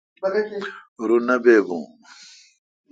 [1.07, 1.79] رو نہ بابھو۔